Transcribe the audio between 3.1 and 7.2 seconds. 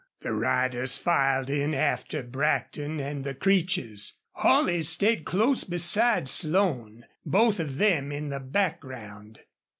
the Creeches. Holley stayed close beside Slone,